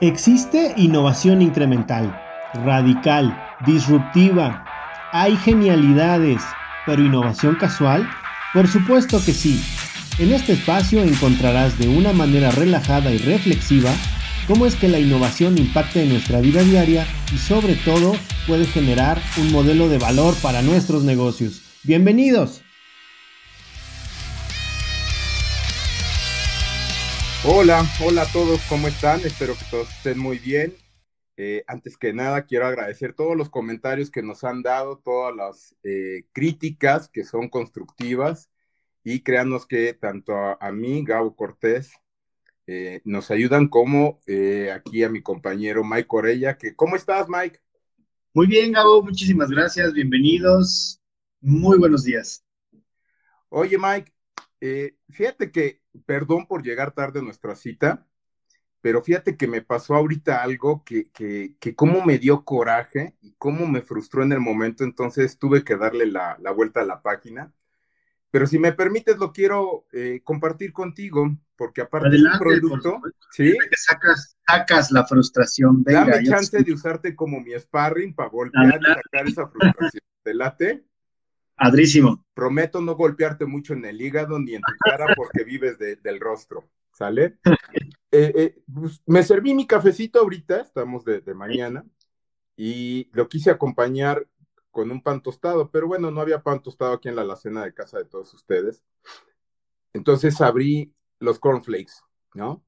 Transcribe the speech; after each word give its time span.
Existe 0.00 0.74
innovación 0.76 1.42
incremental, 1.42 2.16
radical, 2.64 3.36
disruptiva. 3.66 4.64
Hay 5.10 5.36
genialidades, 5.38 6.40
pero 6.86 7.02
innovación 7.02 7.56
casual? 7.56 8.08
Por 8.54 8.68
supuesto 8.68 9.18
que 9.24 9.32
sí. 9.32 9.60
En 10.20 10.32
este 10.32 10.52
espacio 10.52 11.02
encontrarás 11.02 11.76
de 11.80 11.88
una 11.88 12.12
manera 12.12 12.52
relajada 12.52 13.10
y 13.10 13.18
reflexiva 13.18 13.90
cómo 14.46 14.66
es 14.66 14.76
que 14.76 14.86
la 14.86 15.00
innovación 15.00 15.58
impacta 15.58 16.00
en 16.00 16.10
nuestra 16.10 16.40
vida 16.40 16.62
diaria 16.62 17.04
y 17.34 17.38
sobre 17.38 17.74
todo 17.74 18.14
puede 18.46 18.66
generar 18.66 19.20
un 19.38 19.50
modelo 19.50 19.88
de 19.88 19.98
valor 19.98 20.36
para 20.40 20.62
nuestros 20.62 21.02
negocios. 21.02 21.62
Bienvenidos. 21.82 22.62
Hola, 27.50 27.82
hola 28.04 28.22
a 28.22 28.26
todos, 28.30 28.60
¿cómo 28.68 28.88
están? 28.88 29.20
Espero 29.20 29.54
que 29.54 29.64
todos 29.70 29.88
estén 29.88 30.18
muy 30.18 30.38
bien. 30.38 30.74
Eh, 31.38 31.64
antes 31.66 31.96
que 31.96 32.12
nada, 32.12 32.44
quiero 32.44 32.66
agradecer 32.66 33.14
todos 33.14 33.38
los 33.38 33.48
comentarios 33.48 34.10
que 34.10 34.22
nos 34.22 34.44
han 34.44 34.60
dado, 34.60 34.98
todas 34.98 35.34
las 35.34 35.74
eh, 35.82 36.26
críticas 36.32 37.08
que 37.08 37.24
son 37.24 37.48
constructivas 37.48 38.50
y 39.02 39.20
créanos 39.20 39.66
que 39.66 39.94
tanto 39.94 40.34
a, 40.36 40.72
mí, 40.72 41.02
Gabo 41.02 41.34
Cortés, 41.34 41.92
eh, 42.66 43.00
nos 43.04 43.30
ayudan 43.30 43.68
como 43.68 44.20
aquí 44.74 45.02
a 45.02 45.08
mi 45.08 45.22
compañero 45.22 45.82
Mike 45.82 46.06
Corella, 46.06 46.58
que 46.58 46.76
¿cómo 46.76 46.96
estás, 46.96 47.30
Mike? 47.30 47.60
Muy 48.34 48.46
bien, 48.46 48.72
Gabo, 48.72 49.02
muchísimas 49.02 49.48
gracias, 49.48 49.94
bienvenidos, 49.94 51.00
muy 51.40 51.78
buenos 51.78 52.04
días. 52.04 52.44
Oye, 53.48 53.78
Mike, 53.78 54.12
fíjate 55.08 55.50
que 55.50 55.80
perdón 55.98 56.46
por 56.46 56.62
llegar 56.62 56.92
tarde 56.92 57.20
a 57.20 57.22
nuestra 57.22 57.54
cita, 57.56 58.06
pero 58.80 59.02
fíjate 59.02 59.36
que 59.36 59.48
me 59.48 59.62
pasó 59.62 59.94
ahorita 59.94 60.42
algo 60.42 60.84
que, 60.84 61.10
que, 61.10 61.54
que 61.58 61.74
cómo 61.74 62.04
me 62.04 62.18
dio 62.18 62.44
coraje 62.44 63.16
y 63.20 63.34
cómo 63.38 63.66
me 63.66 63.82
frustró 63.82 64.22
en 64.22 64.32
el 64.32 64.40
momento, 64.40 64.84
entonces 64.84 65.38
tuve 65.38 65.64
que 65.64 65.76
darle 65.76 66.06
la, 66.06 66.36
la 66.40 66.52
vuelta 66.52 66.80
a 66.80 66.86
la 66.86 67.02
página. 67.02 67.52
Pero 68.30 68.46
si 68.46 68.58
me 68.58 68.72
permites, 68.72 69.18
lo 69.18 69.32
quiero 69.32 69.86
eh, 69.92 70.20
compartir 70.22 70.72
contigo, 70.72 71.34
porque 71.56 71.80
aparte 71.80 72.10
de 72.10 72.22
un 72.22 72.38
producto, 72.38 73.00
¿sí? 73.32 73.56
sacas, 73.72 74.36
sacas 74.46 74.90
la 74.90 75.04
frustración. 75.06 75.82
Venga, 75.82 76.06
Dame 76.06 76.24
chance 76.24 76.62
de 76.62 76.72
usarte 76.72 77.16
como 77.16 77.40
mi 77.40 77.58
sparring 77.58 78.14
para 78.14 78.28
golpear 78.28 78.80
y 78.80 78.84
sacar 78.84 79.28
esa 79.28 79.48
frustración. 79.48 80.02
¿Te 80.22 80.34
late? 80.34 80.84
Padrísimo. 81.58 82.24
Prometo 82.34 82.80
no 82.80 82.94
golpearte 82.94 83.44
mucho 83.44 83.72
en 83.72 83.84
el 83.84 84.00
hígado 84.00 84.38
ni 84.38 84.54
en 84.54 84.62
tu 84.62 84.72
cara 84.78 85.06
porque 85.16 85.42
vives 85.44 85.76
del 85.78 86.20
rostro, 86.20 86.68
¿sale? 86.92 87.38
Eh, 88.12 88.32
eh, 88.36 88.62
pues, 88.72 89.02
me 89.06 89.22
serví 89.24 89.54
mi 89.54 89.66
cafecito 89.66 90.20
ahorita, 90.20 90.60
estamos 90.60 91.04
de, 91.04 91.22
mañana, 91.34 91.84
y 92.56 93.10
lo 93.12 93.28
quise 93.28 93.50
acompañar 93.50 94.26
con 94.70 94.90
un 94.92 95.02
pan 95.02 95.20
tostado, 95.20 95.70
pero 95.70 95.88
bueno, 95.88 96.10
no 96.12 96.20
había 96.20 96.42
pan 96.42 96.62
tostado 96.62 96.92
aquí 96.92 97.08
en 97.08 97.16
la 97.16 97.22
alacena 97.22 97.64
de 97.64 97.74
casa 97.74 97.98
de 97.98 98.04
todos 98.04 98.32
ustedes. 98.34 98.84
Entonces 99.92 100.40
abrí 100.40 100.94
los 101.18 101.40
cornflakes, 101.40 101.94
¿no? 102.34 102.64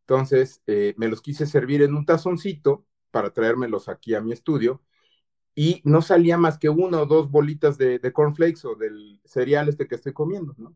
Entonces 0.00 0.62
eh, 0.66 0.92
me 0.98 1.08
los 1.08 1.22
quise 1.22 1.46
servir 1.46 1.80
en 1.80 1.94
un 1.94 2.04
tazoncito 2.04 2.84
para 3.10 3.32
traérmelos 3.32 3.88
aquí 3.88 4.14
a 4.14 4.20
mi 4.20 4.32
estudio 4.32 4.82
y 5.54 5.80
no 5.84 6.02
salía 6.02 6.36
más 6.36 6.58
que 6.58 6.68
una 6.68 7.00
o 7.02 7.06
dos 7.06 7.30
bolitas 7.30 7.78
de, 7.78 8.00
cornflakes 8.12 8.64
o 8.64 8.74
del 8.74 9.20
cereal 9.24 9.68
este 9.68 9.86
que 9.86 9.94
estoy 9.94 10.12
comiendo, 10.12 10.54
¿no? 10.58 10.74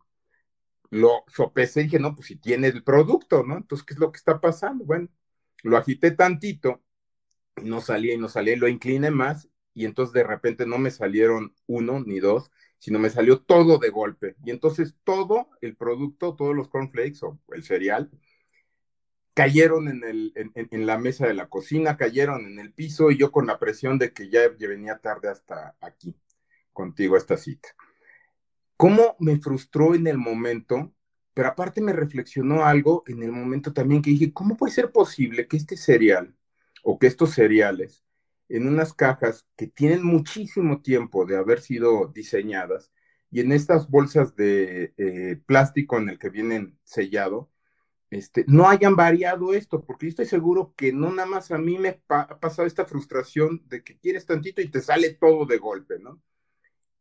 Lo 0.90 1.24
sopesé 1.26 1.80
y 1.80 1.84
dije, 1.84 1.98
no, 1.98 2.14
pues 2.14 2.28
si 2.28 2.36
tiene 2.36 2.68
el 2.68 2.82
producto, 2.82 3.42
¿no? 3.44 3.56
Entonces, 3.56 3.84
¿qué 3.84 3.94
es 3.94 4.00
lo 4.00 4.10
que 4.12 4.18
está 4.18 4.40
pasando? 4.40 4.84
Bueno, 4.84 5.08
lo 5.62 5.76
agité 5.76 6.12
tantito, 6.12 6.82
no 7.62 7.80
salía 7.80 8.14
y 8.14 8.18
no 8.18 8.28
salía, 8.28 8.54
y 8.54 8.58
lo 8.58 8.68
incliné 8.68 9.10
más, 9.10 9.48
y 9.74 9.84
entonces 9.84 10.12
de 10.14 10.24
repente 10.24 10.66
no 10.66 10.78
me 10.78 10.90
salieron 10.90 11.54
uno 11.66 12.00
ni 12.00 12.20
dos, 12.20 12.50
sino 12.78 12.98
me 12.98 13.10
salió 13.10 13.40
todo 13.40 13.78
de 13.78 13.90
golpe. 13.90 14.36
Y 14.44 14.50
entonces 14.50 14.96
todo 15.04 15.50
el 15.60 15.76
producto, 15.76 16.36
todos 16.36 16.54
los 16.54 16.68
cornflakes 16.68 17.18
o 17.22 17.38
el 17.52 17.64
cereal, 17.64 18.10
cayeron 19.38 19.86
en, 19.86 20.86
la 20.88 20.98
mesa 20.98 21.28
de 21.28 21.32
la 21.32 21.48
cocina, 21.48 21.96
cayeron 21.96 22.44
en 22.44 22.58
el 22.58 22.72
piso 22.72 23.12
y 23.12 23.18
yo 23.18 23.30
con 23.30 23.46
la 23.46 23.60
presión 23.60 23.96
de 23.96 24.12
que 24.12 24.28
ya 24.28 24.48
venía 24.48 24.98
tarde 24.98 25.28
hasta 25.28 25.76
aquí, 25.80 26.16
contigo 26.72 27.16
esta 27.16 27.36
cita. 27.36 27.68
¿Cómo 28.76 29.14
me 29.20 29.38
frustró 29.38 29.94
en 29.94 30.08
el 30.08 30.18
momento? 30.18 30.92
Pero 31.34 31.50
aparte 31.50 31.80
me 31.80 31.92
reflexionó 31.92 32.64
algo 32.64 33.04
en 33.06 33.22
el 33.22 33.30
momento 33.30 33.72
también 33.72 34.02
que 34.02 34.10
dije, 34.10 34.32
¿cómo 34.32 34.56
puede 34.56 34.72
ser 34.72 34.90
posible 34.90 35.46
que 35.46 35.56
este 35.56 35.76
cereal 35.76 36.34
o 36.82 36.98
que 36.98 37.06
estos 37.06 37.30
cereales 37.30 38.02
en 38.48 38.66
unas 38.66 38.92
cajas 38.92 39.46
que 39.56 39.68
tienen 39.68 40.02
muchísimo 40.02 40.82
tiempo 40.82 41.26
de 41.26 41.36
haber 41.36 41.60
sido 41.60 42.08
diseñadas 42.08 42.90
y 43.30 43.38
en 43.38 43.52
estas 43.52 43.88
bolsas 43.88 44.34
de 44.34 44.94
eh, 44.96 45.40
plástico 45.46 45.96
en 45.96 46.08
el 46.08 46.18
que 46.18 46.28
vienen 46.28 46.76
sellado, 46.82 47.52
este, 48.10 48.44
no 48.48 48.68
hayan 48.68 48.96
variado 48.96 49.52
esto, 49.52 49.84
porque 49.84 50.06
yo 50.06 50.10
estoy 50.10 50.26
seguro 50.26 50.72
que 50.76 50.92
no 50.92 51.10
nada 51.10 51.28
más 51.28 51.50
a 51.50 51.58
mí 51.58 51.78
me 51.78 52.00
ha 52.08 52.38
pasado 52.40 52.66
esta 52.66 52.86
frustración 52.86 53.62
de 53.68 53.82
que 53.82 53.98
quieres 53.98 54.24
tantito 54.24 54.62
y 54.62 54.68
te 54.68 54.80
sale 54.80 55.10
todo 55.10 55.44
de 55.44 55.58
golpe, 55.58 55.98
¿no? 55.98 56.20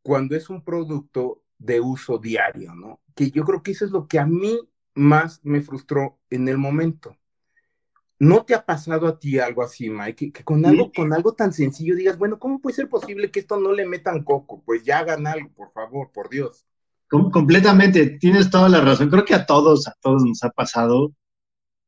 Cuando 0.01 0.35
es 0.35 0.50
un 0.50 0.63
producto 0.63 1.44
de 1.57 1.79
uso 1.79 2.18
diario, 2.18 2.75
¿no? 2.75 3.01
Que 3.16 3.31
yo 3.31 3.45
creo 3.45 3.63
que 3.63 3.72
eso 3.72 3.85
es 3.85 3.91
lo 3.91 4.07
que 4.07 4.19
a 4.19 4.25
mí 4.25 4.59
más 4.95 5.40
me 5.44 5.62
frustró 5.62 6.19
en 6.29 6.47
el 6.50 6.57
momento. 6.57 7.18
¿No 8.19 8.44
te 8.44 8.56
ha 8.56 8.66
pasado 8.66 9.07
a 9.07 9.19
ti 9.19 9.39
algo 9.39 9.62
así, 9.62 9.89
Mike? 9.89 10.31
Que, 10.31 10.44
con 10.44 10.66
algo, 10.66 10.91
con 10.91 11.13
algo 11.13 11.34
tan 11.34 11.53
sencillo 11.53 11.95
digas, 11.95 12.18
bueno, 12.18 12.39
¿cómo 12.39 12.59
puede 12.59 12.75
ser 12.75 12.89
posible 12.89 13.31
que 13.31 13.39
esto 13.39 13.59
no 13.59 13.72
le 13.72 13.85
metan 13.85 14.24
coco? 14.24 14.63
Pues 14.66 14.84
ya 14.84 15.00
hagan 15.00 15.28
algo, 15.28 15.50
por 15.53 15.72
favor, 15.72 16.12
por 16.12 16.29
Dios 16.29 16.66
completamente, 17.09 18.18
tienes 18.19 18.50
toda 18.50 18.69
la 18.69 18.81
razón. 18.81 19.09
Creo 19.09 19.25
que 19.25 19.34
a 19.34 19.45
todos, 19.45 19.88
a 19.88 19.94
todos 20.01 20.23
nos 20.23 20.44
ha 20.44 20.50
pasado 20.50 21.13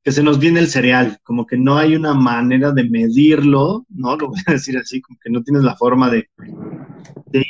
que 0.03 0.11
se 0.11 0.23
nos 0.23 0.39
viene 0.39 0.59
el 0.59 0.69
cereal, 0.69 1.19
como 1.23 1.45
que 1.45 1.57
no 1.57 1.77
hay 1.77 1.95
una 1.95 2.13
manera 2.13 2.71
de 2.71 2.89
medirlo, 2.89 3.85
¿no? 3.89 4.15
Lo 4.17 4.29
voy 4.29 4.39
a 4.47 4.53
decir 4.53 4.77
así, 4.77 5.01
como 5.01 5.19
que 5.21 5.29
no 5.29 5.43
tienes 5.43 5.63
la 5.63 5.75
forma 5.75 6.09
de, 6.09 6.29
ir. 7.33 7.45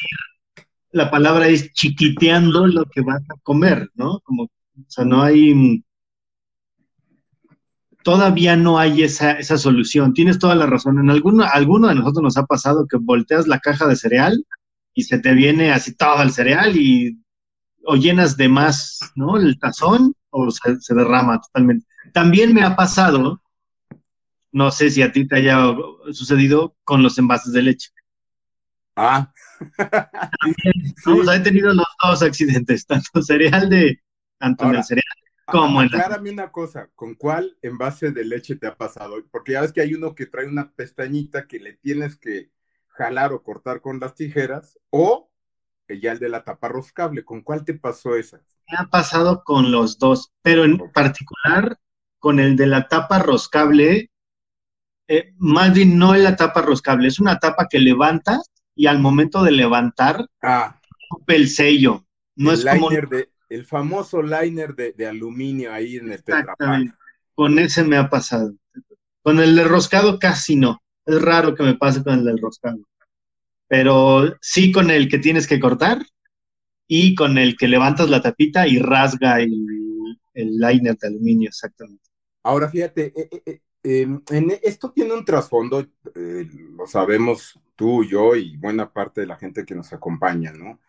La 0.91 1.11
palabra 1.11 1.47
es 1.47 1.71
chiquiteando 1.73 2.65
lo 2.65 2.85
que 2.85 3.01
vas 3.01 3.21
a 3.29 3.39
comer, 3.43 3.89
¿no? 3.93 4.19
Como, 4.21 4.43
o 4.43 4.49
sea, 4.87 5.05
no 5.05 5.21
hay. 5.21 5.83
Todavía 8.03 8.55
no 8.55 8.79
hay 8.79 9.03
esa, 9.03 9.33
esa 9.33 9.57
solución. 9.59 10.13
Tienes 10.13 10.39
toda 10.39 10.55
la 10.55 10.65
razón. 10.65 10.97
En 10.97 11.11
alguno, 11.11 11.43
alguno 11.43 11.89
de 11.89 11.95
nosotros 11.95 12.23
nos 12.23 12.37
ha 12.37 12.45
pasado 12.45 12.87
que 12.87 12.97
volteas 12.97 13.47
la 13.47 13.59
caja 13.59 13.85
de 13.85 13.95
cereal 13.95 14.43
y 14.95 15.03
se 15.03 15.19
te 15.19 15.33
viene 15.33 15.71
así 15.71 15.95
todo 15.95 16.23
el 16.23 16.31
cereal 16.31 16.75
y 16.75 17.19
o 17.85 17.95
llenas 17.95 18.37
de 18.37 18.49
más, 18.49 18.99
¿no? 19.15 19.37
El 19.37 19.57
tazón 19.59 20.13
o 20.29 20.49
se, 20.51 20.93
derrama 20.93 21.41
totalmente. 21.41 21.87
También 22.13 22.53
me 22.53 22.63
ha 22.63 22.75
pasado, 22.75 23.41
no 24.51 24.71
sé 24.71 24.89
si 24.89 25.01
a 25.01 25.11
ti 25.11 25.27
te 25.27 25.37
haya 25.37 25.75
sucedido 26.11 26.75
con 26.83 27.03
los 27.03 27.17
envases 27.17 27.53
de 27.53 27.61
leche. 27.61 27.89
Ah. 28.95 29.31
También, 29.77 30.95
he 31.33 31.39
tenido 31.39 31.73
los 31.73 31.87
dos 32.03 32.21
accidentes, 32.21 32.85
tanto 32.87 33.21
cereal 33.21 33.69
de, 33.69 34.01
tanto 34.37 34.65
en 34.65 34.75
el 34.75 34.83
cereal 34.83 35.05
como 35.51 35.81
en 35.81 35.89
la... 35.91 36.19
una 36.19 36.51
cosa, 36.51 36.89
¿con 36.95 37.15
cuál 37.15 37.57
envase 37.61 38.11
de 38.11 38.25
leche 38.25 38.55
te 38.55 38.67
ha 38.67 38.77
pasado? 38.77 39.15
Porque 39.31 39.53
ya 39.53 39.61
ves 39.61 39.71
que 39.71 39.81
hay 39.81 39.93
uno 39.93 40.15
que 40.15 40.25
trae 40.25 40.47
una 40.47 40.71
pestañita 40.71 41.47
que 41.47 41.59
le 41.59 41.73
tienes 41.73 42.15
que 42.15 42.51
jalar 42.89 43.33
o 43.33 43.43
cortar 43.43 43.81
con 43.81 43.99
las 43.99 44.15
tijeras, 44.15 44.77
o 44.89 45.28
ya 45.97 46.11
el 46.11 46.19
de 46.19 46.29
la 46.29 46.43
tapa 46.43 46.67
roscable. 46.67 47.23
¿Con 47.23 47.41
cuál 47.41 47.63
te 47.63 47.73
pasó 47.73 48.15
esa? 48.15 48.37
Me 48.69 48.77
ha 48.77 48.85
pasado 48.85 49.43
con 49.43 49.71
los 49.71 49.97
dos, 49.97 50.31
pero 50.41 50.65
en 50.65 50.77
particular 50.91 51.79
con 52.19 52.39
el 52.39 52.55
de 52.55 52.67
la 52.67 52.87
tapa 52.87 53.19
roscable, 53.19 54.11
eh, 55.07 55.33
más 55.37 55.73
bien 55.73 55.97
no 55.97 56.13
es 56.13 56.21
la 56.21 56.35
tapa 56.35 56.61
roscable, 56.61 57.07
es 57.07 57.19
una 57.19 57.39
tapa 57.39 57.67
que 57.69 57.79
levantas 57.79 58.51
y 58.75 58.87
al 58.87 58.99
momento 58.99 59.41
de 59.43 59.51
levantar, 59.51 60.27
ah, 60.41 60.79
el 61.27 61.49
sello. 61.49 62.05
No 62.35 62.51
el 62.51 62.59
es 62.59 62.65
liner 62.65 63.07
de, 63.07 63.29
el 63.49 63.65
famoso 63.65 64.21
liner 64.21 64.75
de, 64.75 65.07
aluminio 65.07 65.73
ahí 65.73 65.97
en 65.97 66.11
el 66.11 66.23
tetrapack. 66.23 66.95
Con 67.33 67.57
ese 67.57 67.83
me 67.83 67.97
ha 67.97 68.09
pasado. 68.09 68.53
Con 69.23 69.39
el 69.39 69.55
de 69.55 69.63
roscado 69.63 70.19
casi 70.19 70.55
no. 70.55 70.81
Es 71.05 71.21
raro 71.21 71.55
que 71.55 71.63
me 71.63 71.75
pase 71.75 72.03
con 72.03 72.13
el 72.13 72.25
del 72.25 72.37
roscado 72.37 72.79
pero 73.69 74.35
sí 74.41 74.71
con 74.71 74.89
el 74.89 75.07
que 75.07 75.19
tienes 75.19 75.47
que 75.47 75.59
cortar 75.59 76.01
y 76.87 77.13
con 77.13 77.37
el 77.37 77.55
que 77.55 77.67
levantas 77.67 78.09
la 78.09 78.19
tapita 78.19 78.67
y 78.67 78.79
rasga 78.79 79.39
el, 79.39 79.53
liner 80.33 80.97
de 80.97 81.07
aluminio, 81.07 81.49
exactamente. 81.49 82.09
Ahora 82.41 82.67
fíjate, 82.67 83.13
eh, 83.15 83.29
eh, 83.45 83.61
eh, 83.83 84.17
em, 84.31 84.49
esto 84.63 84.91
tiene 84.91 85.13
un 85.13 85.23
trasfondo, 85.23 85.85
lo 86.15 86.87
sabemos 86.87 87.59
tú, 87.75 88.03
yo 88.03 88.35
y 88.35 88.57
buena 88.57 88.91
parte 88.91 89.21
de 89.21 89.27
la 89.27 89.37
gente 89.37 89.65
que 89.65 89.75
nos 89.75 89.93
acompaña, 89.93 90.51
¿no? 90.51 90.79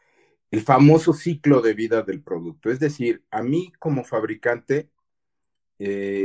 El 0.50 0.62
famoso 0.62 1.12
ciclo 1.12 1.60
de 1.60 1.74
vida 1.74 2.02
del 2.02 2.22
producto. 2.22 2.70
Es 2.70 2.80
decir, 2.80 3.22
a 3.30 3.42
mí 3.42 3.70
como 3.78 4.04
fabricante, 4.04 4.88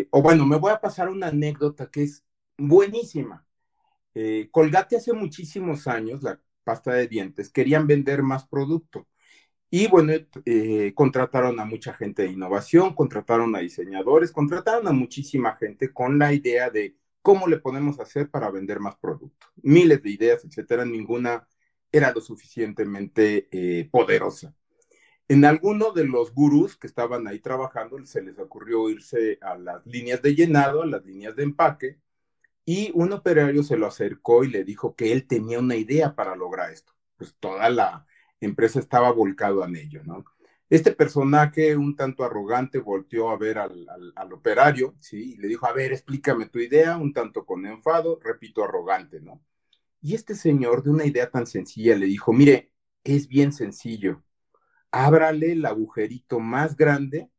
o 0.09 0.21
bueno, 0.21 0.45
me 0.45 0.57
voy 0.57 0.71
a 0.71 0.79
pasar 0.79 1.09
una 1.09 1.27
anécdota 1.27 1.91
que 1.91 2.03
es 2.03 2.23
buenísima. 2.57 3.45
Colgate 4.51 4.95
hace 4.95 5.11
muchísimos 5.11 5.87
años, 5.87 6.23
la 6.23 6.39
pasta 6.65 6.93
de 6.93 7.07
dientes, 7.07 7.49
querían 7.49 7.87
vender 7.87 8.23
más 8.23 8.45
producto. 8.45 9.07
Y 9.69 9.87
bueno, 9.87 10.13
eh, 10.45 10.93
contrataron 10.95 11.59
a 11.59 11.65
mucha 11.65 11.93
gente 11.93 12.23
de 12.23 12.31
innovación, 12.31 12.93
contrataron 12.93 13.55
a 13.55 13.59
diseñadores, 13.59 14.31
contrataron 14.31 14.87
a 14.87 14.91
muchísima 14.91 15.55
gente 15.55 15.93
con 15.93 16.19
la 16.19 16.33
idea 16.33 16.69
de 16.69 16.97
cómo 17.21 17.47
le 17.47 17.57
podemos 17.57 17.99
hacer 17.99 18.29
para 18.29 18.51
vender 18.51 18.79
más 18.79 18.95
producto. 18.97 19.47
Miles 19.63 20.03
de 20.03 20.11
ideas, 20.11 20.45
etcétera, 20.45 20.85
ninguna 20.85 21.47
era 21.91 22.11
lo 22.13 22.21
suficientemente 22.21 23.47
eh, 23.51 23.89
poderosa. 23.91 24.53
En 25.27 25.43
alguno 25.43 25.91
de 25.91 26.05
los 26.05 26.33
gurús 26.33 26.77
que 26.77 26.87
estaban 26.87 27.27
ahí 27.27 27.39
trabajando 27.39 27.97
se 28.05 28.21
les 28.21 28.37
ocurrió 28.37 28.89
irse 28.89 29.39
a 29.41 29.57
las 29.57 29.85
líneas 29.87 30.21
de 30.21 30.35
llenado, 30.35 30.83
a 30.83 30.85
las 30.85 31.03
líneas 31.03 31.35
de 31.35 31.43
empaque, 31.43 31.99
y 32.65 32.91
un 32.95 33.13
operario 33.13 33.63
se 33.63 33.77
lo 33.77 33.85
acercó 33.85 34.43
y 34.43 34.49
le 34.49 34.63
dijo 34.63 34.95
que 34.95 35.11
él 35.11 35.27
tenía 35.27 35.59
una 35.59 35.75
idea 35.75 36.15
para 36.15 36.35
lograr 36.35 36.71
esto. 36.71 36.93
Pues 37.15 37.35
toda 37.39 37.69
la 37.69 38.07
empresa 38.41 38.79
estaba 38.79 39.11
volcado 39.11 39.63
en 39.63 39.75
ello, 39.75 40.03
¿no? 40.03 40.25
Este 40.67 40.91
personaje, 40.93 41.77
un 41.77 41.95
tanto 41.95 42.23
arrogante, 42.23 42.79
volteó 42.79 43.29
a 43.29 43.37
ver 43.37 43.59
al, 43.59 43.85
al, 44.15 44.33
operario, 44.33 44.95
¿sí? 44.99 45.33
Y 45.33 45.37
le 45.37 45.47
dijo, 45.47 45.67
a 45.67 45.73
ver, 45.73 45.93
explícame 45.93 46.47
tu 46.47 46.57
idea, 46.57 46.97
un 46.97 47.13
tanto 47.13 47.45
con 47.45 47.67
enfado, 47.67 48.19
repito, 48.23 48.63
arrogante, 48.63 49.21
¿no? 49.21 49.43
Y 50.01 50.15
este 50.15 50.33
señor, 50.33 50.83
de 50.83 50.89
una 50.89 51.05
idea 51.05 51.29
tan 51.29 51.45
sencilla, 51.45 51.95
le 51.95 52.07
dijo, 52.07 52.33
mire, 52.33 52.71
es 53.03 53.27
bien 53.27 53.53
sencillo, 53.53 54.23
ábrale 54.91 55.51
el 55.51 55.65
agujerito 55.65 56.39
más 56.39 56.75
grande 56.75 57.29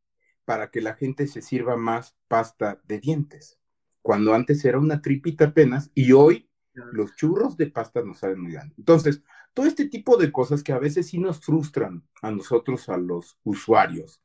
para 0.45 0.71
que 0.71 0.79
la 0.81 0.95
gente 0.95 1.27
se 1.27 1.41
sirva 1.41 1.75
más 1.75 2.15
pasta 2.29 2.81
de 2.85 2.99
dientes 2.99 3.59
cuando 4.07 4.33
antes 4.33 4.63
era 4.63 4.79
una 4.79 5.01
tripita 5.01 5.47
apenas 5.47 5.91
y 5.93 6.13
hoy 6.13 6.49
los 6.93 7.13
churros 7.17 7.57
de 7.57 7.67
pasta 7.67 8.01
nos 8.01 8.19
salen 8.19 8.39
muy 8.39 8.53
grandes. 8.53 8.77
Entonces, 8.77 9.21
todo 9.53 9.65
este 9.65 9.89
tipo 9.89 10.15
de 10.15 10.31
cosas 10.31 10.63
que 10.63 10.71
a 10.71 10.79
veces 10.79 11.07
sí 11.07 11.17
nos 11.17 11.41
frustran 11.41 12.07
a 12.21 12.31
nosotros, 12.31 12.87
a 12.87 12.95
los 12.95 13.37
usuarios. 13.43 14.21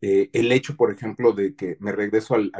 Eh, 0.00 0.30
el 0.32 0.50
hecho, 0.50 0.76
por 0.76 0.90
ejemplo, 0.90 1.30
de 1.30 1.54
que 1.54 1.76
me 1.78 1.92
regreso 1.92 2.34
al, 2.34 2.50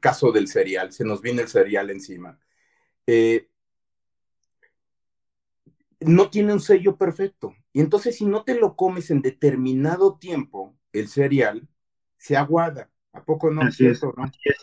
caso 0.00 0.32
del 0.32 0.48
cereal, 0.48 0.90
se 0.90 1.04
nos 1.04 1.20
viene 1.20 1.42
el 1.42 1.48
cereal 1.48 1.90
encima. 1.90 2.38
Eh, 3.06 3.50
no 6.00 6.30
tiene 6.30 6.54
un 6.54 6.60
sello 6.60 6.96
perfecto. 6.96 7.54
Y 7.74 7.80
entonces, 7.80 8.16
si 8.16 8.24
no 8.24 8.42
te 8.42 8.54
lo 8.54 8.74
comes 8.74 9.10
en 9.10 9.20
determinado 9.20 10.16
tiempo, 10.16 10.74
el 10.94 11.08
cereal 11.08 11.68
se 12.16 12.38
aguada. 12.38 12.90
¿A 13.12 13.24
poco 13.24 13.50
no? 13.50 13.62
Así 13.62 13.86
es, 13.86 14.00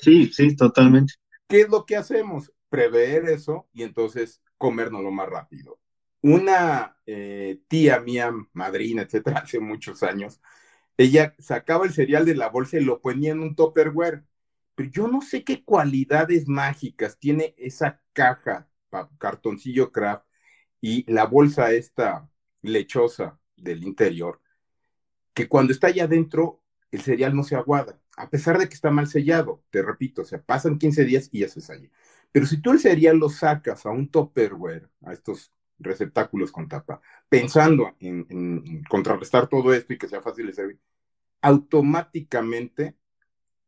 Sí, 0.02 0.32
sí, 0.32 0.56
totalmente. 0.56 1.14
¿Qué 1.48 1.62
es 1.62 1.70
lo 1.70 1.86
que 1.86 1.96
hacemos? 1.96 2.52
Prever 2.70 3.26
eso 3.26 3.68
y 3.74 3.84
entonces 3.84 4.42
comérnoslo 4.58 5.12
más 5.12 5.30
rápido. 5.30 5.80
Una 6.22 6.98
eh, 7.06 7.62
tía 7.68 8.00
mía, 8.00 8.32
madrina, 8.54 9.04
etcétera, 9.04 9.40
hace 9.44 9.60
muchos 9.60 10.04
años, 10.04 10.42
ella 10.98 11.36
sacaba 11.40 11.86
el 11.86 11.94
cereal 11.94 12.26
de 12.26 12.36
la 12.36 12.50
bolsa 12.50 12.78
y 12.78 12.84
lo 12.84 13.02
ponía 13.02 13.32
en 13.32 13.42
un 13.42 13.56
topperware. 13.56 14.24
Pero 14.76 14.90
yo 14.90 15.08
no 15.08 15.22
sé 15.22 15.44
qué 15.44 15.64
cualidades 15.64 16.48
mágicas 16.48 17.18
tiene 17.18 17.54
esa 17.58 18.02
caja, 18.14 18.70
cartoncillo 19.18 19.92
craft 19.92 20.26
y 20.82 21.10
la 21.12 21.26
bolsa 21.26 21.72
esta 21.72 22.30
lechosa 22.62 23.40
del 23.56 23.84
interior, 23.84 24.42
que 25.34 25.48
cuando 25.48 25.72
está 25.74 25.88
allá 25.88 26.06
adentro 26.06 26.62
el 26.92 27.02
cereal 27.02 27.36
no 27.36 27.44
se 27.44 27.56
aguada 27.56 28.00
a 28.18 28.30
pesar 28.30 28.58
de 28.58 28.68
que 28.68 28.76
está 28.76 28.92
mal 28.92 29.08
sellado, 29.08 29.64
te 29.70 29.82
repito, 29.82 30.22
o 30.22 30.26
sea, 30.26 30.42
pasan 30.42 30.78
15 30.78 31.06
días 31.06 31.30
y 31.32 31.40
ya 31.40 31.50
se 31.50 31.62
sella. 31.62 31.90
Pero 32.32 32.46
si 32.46 32.62
tú 32.62 32.72
el 32.72 32.80
cereal 32.80 33.18
lo 33.18 33.30
sacas 33.30 33.86
a 33.86 33.92
un 33.92 34.10
topperware, 34.10 34.90
a 35.06 35.14
estos 35.14 35.54
receptáculos 35.80 36.52
con 36.52 36.68
tapa, 36.68 37.02
pensando 37.30 37.96
en, 38.00 38.84
contrarrestar 38.90 39.48
todo 39.48 39.74
esto 39.74 39.94
y 39.94 39.98
que 39.98 40.08
sea 40.08 40.22
fácil 40.22 40.48
de 40.48 40.54
servir, 40.54 40.80
automáticamente 41.42 42.96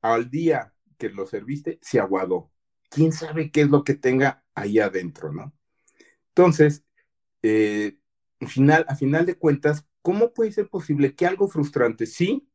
al 0.01 0.29
día 0.29 0.73
que 0.97 1.09
lo 1.09 1.25
serviste 1.25 1.79
se 1.81 1.99
aguadó. 1.99 2.51
¿Quién 2.89 3.11
sabe 3.11 3.51
qué 3.51 3.61
es 3.61 3.69
lo 3.69 3.83
que 3.83 3.95
tenga 3.95 4.44
ahí 4.55 4.79
adentro, 4.79 5.31
no? 5.31 5.53
Entonces, 6.29 6.83
eh, 7.41 7.97
final, 8.47 8.85
a 8.88 8.95
final 8.95 9.25
de 9.25 9.35
cuentas, 9.35 9.85
¿cómo 10.01 10.33
puede 10.33 10.51
ser 10.51 10.69
posible 10.69 11.15
que 11.15 11.25
algo 11.25 11.47
frustrante, 11.47 12.05
sí, 12.05 12.47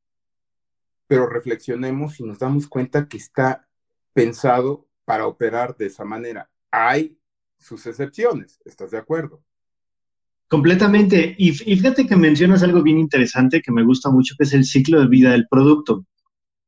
pero 1.06 1.28
reflexionemos 1.28 2.20
y 2.20 2.24
nos 2.24 2.38
damos 2.38 2.66
cuenta 2.68 3.08
que 3.08 3.16
está 3.16 3.68
pensado 4.12 4.88
para 5.04 5.26
operar 5.26 5.76
de 5.76 5.86
esa 5.86 6.04
manera. 6.04 6.50
Hay 6.70 7.18
sus 7.58 7.86
excepciones, 7.86 8.60
¿estás 8.64 8.90
de 8.90 8.98
acuerdo? 8.98 9.42
Completamente. 10.48 11.34
Y, 11.38 11.52
fíjate 11.52 12.06
que 12.06 12.14
mencionas 12.14 12.62
algo 12.62 12.82
bien 12.82 12.98
interesante 12.98 13.62
que 13.62 13.72
me 13.72 13.84
gusta 13.84 14.10
mucho, 14.10 14.34
que 14.36 14.44
es 14.44 14.52
el 14.52 14.66
ciclo 14.66 15.00
de 15.00 15.06
vida 15.06 15.30
del 15.30 15.48
producto. 15.48 16.04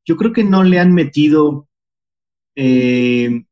Yo 0.07 0.17
creo 0.17 0.33
que 0.33 0.43
no 0.43 0.63
le 0.63 0.79
han 0.79 0.95
metido, 0.95 1.69
eh, 2.55 3.45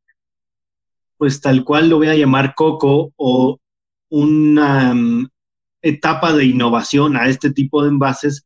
pues 1.18 1.40
tal 1.40 1.64
cual 1.64 1.90
lo 1.90 1.98
voy 1.98 2.08
a 2.08 2.14
llamar 2.14 2.54
coco 2.54 3.12
o 3.16 3.58
una 4.08 4.94
mm, 4.94 5.28
etapa 5.82 6.32
de 6.32 6.46
innovación 6.46 7.16
a 7.16 7.28
este 7.28 7.50
tipo 7.50 7.82
de 7.82 7.90
envases 7.90 8.44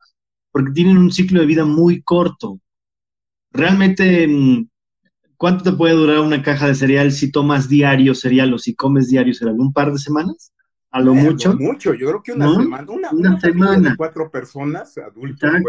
porque 0.56 0.72
tienen 0.72 0.96
un 0.96 1.12
ciclo 1.12 1.40
de 1.40 1.46
vida 1.46 1.66
muy 1.66 2.00
corto. 2.00 2.58
Realmente, 3.52 4.26
mm, 4.26 4.66
¿cuánto 5.36 5.62
te 5.62 5.76
puede 5.76 5.92
durar 5.92 6.20
una 6.20 6.42
caja 6.42 6.68
de 6.68 6.74
cereal 6.74 7.12
si 7.12 7.30
tomas 7.30 7.68
diario 7.68 8.14
cereal 8.14 8.54
o 8.54 8.58
si 8.58 8.74
comes 8.74 9.08
diario 9.08 9.34
cereal? 9.34 9.60
¿Un 9.60 9.74
par 9.74 9.92
de 9.92 9.98
semanas? 9.98 10.54
A 10.90 11.02
lo 11.02 11.12
mucho. 11.12 11.54
mucho, 11.58 11.92
yo 11.92 12.08
creo 12.08 12.22
que 12.22 12.32
una 12.32 12.54
semana. 12.54 12.86
Una, 13.12 13.38
semana. 13.38 13.90
De 13.90 13.96
cuatro 13.96 14.30
personas 14.30 14.96
adultas, 14.96 15.62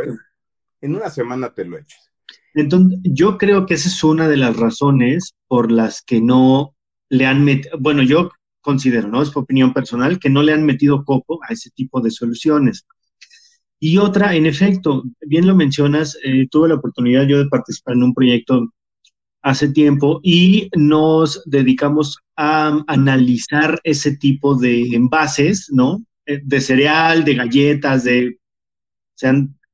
en 0.79 0.95
una 0.95 1.09
semana 1.09 1.53
te 1.53 1.65
lo 1.65 1.77
echas. 1.77 2.09
Entonces, 2.53 2.97
yo 3.03 3.37
creo 3.37 3.65
que 3.65 3.73
esa 3.73 3.89
es 3.89 4.01
una 4.05 4.29
de 4.29 4.37
las 4.37 4.55
razones 4.55 5.35
por 5.49 5.69
las 5.69 6.01
que 6.01 6.21
no 6.21 6.75
le 7.09 7.25
han 7.25 7.43
metido, 7.43 7.77
bueno, 7.77 8.03
yo 8.03 8.31
considero, 8.61 9.09
¿no? 9.09 9.21
Es 9.21 9.35
opinión 9.35 9.73
personal, 9.73 10.17
que 10.17 10.29
no 10.29 10.43
le 10.43 10.53
han 10.53 10.65
metido 10.65 11.03
coco 11.03 11.41
a 11.43 11.51
ese 11.51 11.71
tipo 11.71 11.99
de 11.99 12.09
soluciones. 12.09 12.85
Y 13.79 13.97
otra, 13.97 14.35
en 14.35 14.45
efecto, 14.45 15.03
bien 15.21 15.45
lo 15.45 15.55
mencionas, 15.55 16.17
eh, 16.23 16.47
tuve 16.49 16.69
la 16.69 16.75
oportunidad 16.75 17.27
yo 17.27 17.37
de 17.37 17.49
participar 17.49 17.95
en 17.95 18.03
un 18.03 18.13
proyecto 18.13 18.73
hace 19.43 19.69
tiempo 19.69 20.19
y 20.23 20.69
nos 20.75 21.43
dedicamos 21.45 22.17
a 22.35 22.83
analizar 22.87 23.79
ese 23.83 24.17
tipo 24.17 24.55
de 24.55 24.95
envases, 24.95 25.69
¿no? 25.71 26.03
Eh, 26.25 26.41
de 26.43 26.59
cereal, 26.59 27.23
de 27.23 27.35
galletas, 27.35 28.03
de... 28.03 28.37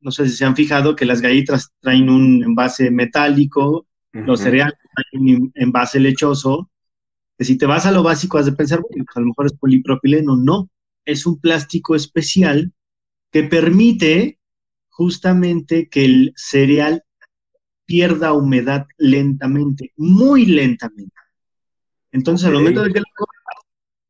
no 0.01 0.11
sé 0.11 0.27
si 0.27 0.35
se 0.35 0.45
han 0.45 0.55
fijado 0.55 0.95
que 0.95 1.05
las 1.05 1.21
galletas 1.21 1.71
traen 1.79 2.09
un 2.09 2.43
envase 2.43 2.91
metálico, 2.91 3.87
los 4.11 4.41
cereales 4.41 4.77
traen 4.93 5.35
un 5.35 5.51
envase 5.55 5.99
lechoso, 5.99 6.69
que 7.37 7.45
si 7.45 7.57
te 7.57 7.65
vas 7.65 7.85
a 7.85 7.91
lo 7.91 8.03
básico 8.03 8.37
has 8.37 8.45
de 8.45 8.51
pensar, 8.51 8.79
bueno, 8.81 9.05
pues 9.05 9.17
a 9.17 9.21
lo 9.21 9.27
mejor 9.27 9.45
es 9.47 9.53
polipropileno, 9.53 10.35
no, 10.35 10.69
es 11.05 11.25
un 11.25 11.39
plástico 11.39 11.95
especial 11.95 12.71
que 13.33 13.43
permite 13.43 14.39
justamente 14.89 15.89
que 15.89 16.05
el 16.05 16.33
cereal 16.35 17.03
pierda 17.83 18.31
humedad 18.31 18.85
lentamente, 18.97 19.91
muy 19.97 20.45
lentamente. 20.45 21.15
Entonces, 22.11 22.47
al 22.47 22.53
momento 22.53 22.83
de 22.83 22.93
que 22.93 22.99
lo 22.99 23.05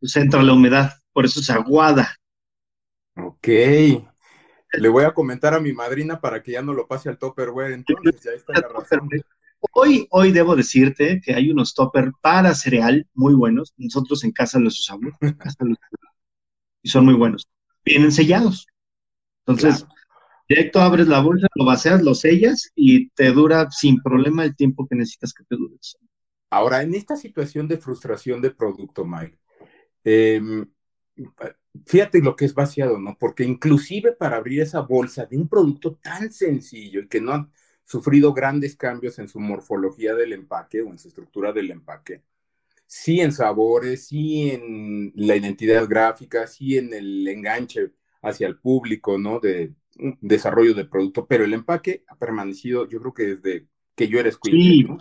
pues 0.02 0.18
entra 0.18 0.44
la 0.44 0.52
humedad, 0.52 0.92
por 1.14 1.24
eso 1.24 1.42
se 1.42 1.54
aguada. 1.54 2.18
Ok. 3.16 3.48
Le 3.48 4.90
voy 4.90 5.06
a 5.06 5.14
comentar 5.14 5.54
a 5.54 5.62
mi 5.62 5.72
madrina 5.72 6.20
para 6.20 6.44
que 6.44 6.52
ya 6.52 6.62
no 6.62 6.74
lo 6.74 6.86
pase 6.86 7.08
al 7.08 7.18
topperware, 7.18 7.72
entonces 7.72 8.22
ya 8.22 8.32
está 8.32 8.60
la 8.60 8.68
razón. 8.68 9.10
Hoy, 9.72 10.06
hoy 10.12 10.34
debo 10.34 10.58
decirte 10.58 11.22
que 11.24 11.34
hay 11.34 11.50
unos 11.50 11.74
topper 11.74 12.12
para 12.20 12.54
cereal 12.56 13.08
muy 13.14 13.34
buenos. 13.34 13.74
Nosotros 13.78 14.26
en 14.26 14.34
casa 14.34 14.60
los 14.60 14.78
usamos. 14.78 15.14
y 16.82 16.90
son 16.90 17.06
muy 17.06 17.14
buenos. 17.14 17.48
Vienen 17.86 18.12
sellados. 18.12 18.68
Entonces, 19.46 19.86
directo 20.48 20.80
abres 20.80 21.08
la 21.08 21.20
bolsa, 21.20 21.48
lo 21.56 21.66
vacias, 21.66 22.02
lo 22.02 22.16
sellas 22.16 22.72
y 22.76 23.10
te 23.10 23.32
dura 23.32 23.70
sin 23.72 24.02
problema 24.02 24.44
el 24.44 24.56
tiempo 24.56 24.88
que 24.88 24.96
necesitas 24.96 25.34
que 25.34 25.44
te 25.44 25.56
dure. 25.56 25.76
Ahora, 26.50 26.84
en 26.84 26.94
esta 26.94 27.16
situación 27.16 27.68
de 27.68 27.78
frustración 27.78 28.42
de 28.42 28.52
producto, 28.52 29.06
Mike, 29.06 29.38
em, 30.04 30.66
fíjate 31.86 32.22
lo 32.22 32.36
que 32.36 32.46
es 32.46 32.54
vaciado, 32.54 33.00
¿no? 33.00 33.18
Porque 33.20 33.44
inclusive 33.44 34.14
para 34.14 34.38
abrir 34.38 34.62
esa 34.62 34.82
bolsa 34.82 35.26
de 35.26 35.38
un 35.38 35.48
producto 35.48 35.96
tan 35.96 36.32
sencillo 36.32 37.02
y 37.02 37.08
que 37.08 37.22
no 37.22 37.34
ha 37.34 37.50
sufrido 37.84 38.34
grandes 38.34 38.76
cambios 38.76 39.20
en 39.20 39.28
su 39.28 39.40
morfología 39.40 40.14
del 40.16 40.34
empaque 40.34 40.82
o 40.82 40.90
en 40.90 40.98
su 40.98 41.10
estructura 41.10 41.52
del 41.52 41.72
empaque, 41.72 42.24
sí 42.86 43.20
en 43.22 43.32
sabores, 43.32 44.08
sí 44.08 44.52
en 44.52 45.12
la 45.16 45.36
identidad 45.36 45.88
gráfica, 45.88 46.48
sí 46.48 46.78
en 46.78 46.94
el 46.94 47.28
enganche 47.28 47.92
hacia 48.24 48.48
el 48.48 48.58
público, 48.58 49.20
¿no? 49.20 49.40
De 49.40 49.74
desarrollo 50.22 50.74
de 50.74 50.86
producto, 50.86 51.28
pero 51.28 51.44
el 51.44 51.54
empaque 51.54 52.04
ha 52.08 52.16
permanecido, 52.16 52.90
yo 52.90 53.00
creo 53.00 53.14
que 53.14 53.36
desde 53.36 53.68
que 53.96 54.08
yo 54.08 54.20
era 54.20 54.30
escuela, 54.30 54.58
¿no? 54.88 54.98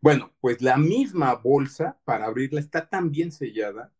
Bueno, 0.00 0.32
pues 0.40 0.62
la 0.62 0.76
misma 0.76 1.34
bolsa 1.34 1.98
para 2.04 2.26
abrirla 2.26 2.60
está 2.60 2.88
tan 2.88 3.10
bien 3.10 3.30
sellada 3.32 3.92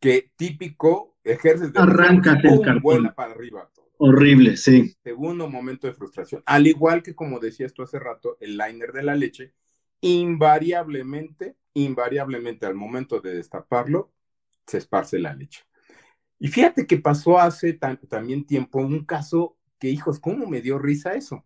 que 0.00 0.30
típico 0.36 1.16
ejerces 1.24 1.72
de 1.72 1.80
Arráncate 1.80 2.48
el 2.48 2.60
cartón. 2.60 2.82
vuela 2.82 3.14
para 3.14 3.32
arriba. 3.32 3.70
Todo. 3.74 3.90
Horrible, 3.98 4.56
sí. 4.56 4.94
Segundo 5.02 5.48
momento 5.48 5.86
de 5.86 5.94
frustración. 5.94 6.42
Al 6.44 6.66
igual 6.66 7.02
que 7.02 7.14
como 7.14 7.38
decías 7.38 7.72
tú 7.72 7.82
hace 7.82 7.98
rato, 7.98 8.36
el 8.40 8.58
liner 8.58 8.92
de 8.92 9.02
la 9.02 9.14
leche, 9.14 9.54
invariablemente, 10.02 11.56
invariablemente 11.72 12.66
al 12.66 12.74
momento 12.74 13.20
de 13.20 13.34
destaparlo, 13.34 14.12
se 14.66 14.78
esparce 14.78 15.18
la 15.18 15.34
leche. 15.34 15.64
Y 16.38 16.48
fíjate 16.48 16.86
que 16.86 16.98
pasó 16.98 17.38
hace 17.38 17.72
también 17.72 18.46
tiempo 18.46 18.80
un 18.80 19.04
caso 19.04 19.56
que, 19.78 19.90
hijos, 19.90 20.18
¿cómo 20.20 20.46
me 20.46 20.60
dio 20.60 20.78
risa 20.78 21.14
eso? 21.14 21.44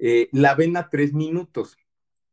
Eh, 0.00 0.28
la 0.32 0.52
avena 0.52 0.88
tres 0.88 1.12
minutos. 1.12 1.76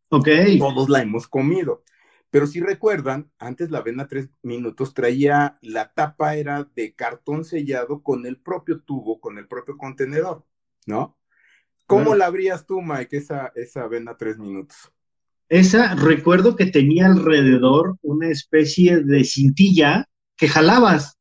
Ok. 0.10 0.28
Todos 0.60 0.90
la 0.90 1.02
hemos 1.02 1.28
comido. 1.28 1.84
Pero 2.30 2.46
si 2.46 2.60
recuerdan, 2.60 3.32
antes 3.40 3.72
la 3.72 3.80
avena 3.80 4.08
tres 4.08 4.30
minutos 4.42 4.94
traía, 4.94 5.58
la 5.62 5.94
tapa 5.94 6.36
era 6.36 6.70
de 6.76 6.94
cartón 6.94 7.46
sellado 7.46 8.04
con 8.04 8.26
el 8.26 8.38
propio 8.38 8.82
tubo, 8.82 9.20
con 9.20 9.38
el 9.38 9.48
propio 9.48 9.78
contenedor, 9.78 10.46
¿no? 10.86 11.18
¿Cómo 11.86 12.16
la 12.16 12.26
abrías 12.26 12.66
tú, 12.66 12.82
Mike, 12.82 13.16
esa, 13.16 13.54
esa 13.56 13.84
avena 13.84 14.18
tres 14.18 14.38
minutos? 14.38 14.92
Esa, 15.48 15.96
recuerdo 15.96 16.58
que 16.58 16.66
tenía 16.66 17.06
alrededor 17.06 17.98
una 18.02 18.28
especie 18.28 19.00
de 19.00 19.24
cintilla 19.24 20.10
que 20.36 20.50
jalabas, 20.50 21.17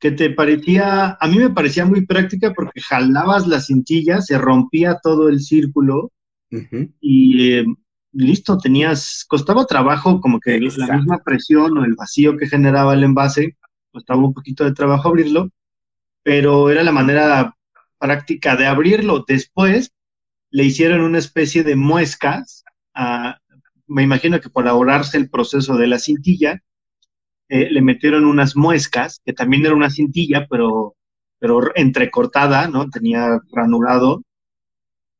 que 0.00 0.10
te 0.10 0.30
parecía, 0.30 1.18
a 1.20 1.28
mí 1.28 1.38
me 1.38 1.50
parecía 1.50 1.84
muy 1.84 2.06
práctica 2.06 2.54
porque 2.54 2.80
jalabas 2.80 3.46
la 3.46 3.60
cintilla, 3.60 4.22
se 4.22 4.38
rompía 4.38 4.98
todo 5.02 5.28
el 5.28 5.40
círculo 5.40 6.10
y 7.00 7.52
eh, 7.52 7.64
listo, 8.12 8.58
tenías, 8.58 9.24
costaba 9.28 9.66
trabajo 9.66 10.20
como 10.20 10.40
que 10.40 10.58
la 10.58 10.96
misma 10.96 11.18
presión 11.18 11.76
o 11.76 11.84
el 11.84 11.94
vacío 11.94 12.36
que 12.36 12.48
generaba 12.48 12.94
el 12.94 13.04
envase, 13.04 13.56
costaba 13.92 14.20
un 14.20 14.32
poquito 14.32 14.64
de 14.64 14.72
trabajo 14.72 15.08
abrirlo, 15.08 15.50
pero 16.22 16.70
era 16.70 16.82
la 16.82 16.92
manera 16.92 17.54
práctica 17.98 18.56
de 18.56 18.66
abrirlo. 18.66 19.24
Después 19.28 19.92
le 20.50 20.64
hicieron 20.64 21.02
una 21.02 21.18
especie 21.18 21.62
de 21.62 21.76
muescas, 21.76 22.64
me 23.86 24.02
imagino 24.02 24.40
que 24.40 24.48
por 24.48 24.66
ahorrarse 24.66 25.18
el 25.18 25.28
proceso 25.28 25.76
de 25.76 25.86
la 25.88 25.98
cintilla, 25.98 26.62
eh, 27.50 27.68
le 27.70 27.82
metieron 27.82 28.24
unas 28.24 28.56
muescas, 28.56 29.20
que 29.24 29.34
también 29.34 29.66
era 29.66 29.74
una 29.74 29.90
cintilla, 29.90 30.46
pero, 30.48 30.96
pero 31.38 31.60
entrecortada, 31.74 32.68
¿no? 32.68 32.88
Tenía 32.88 33.38
ranurado, 33.52 34.22